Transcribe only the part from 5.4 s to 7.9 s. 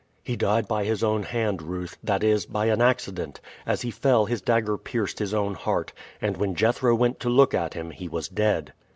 heart, and when Jethro went to look at